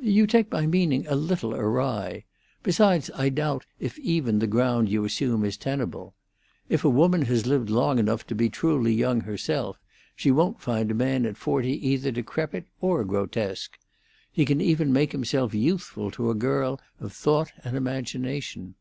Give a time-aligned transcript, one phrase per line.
[0.00, 2.24] "You take my meaning a little awry.
[2.62, 6.14] Besides, I doubt if even the ground you assume is tenable.
[6.70, 9.78] If a woman has lived long enough to be truly young herself,
[10.16, 13.76] she won't find a man at forty either decrepit or grotesque.
[14.32, 18.76] He can even make himself youthful to a girl of thought and imagination."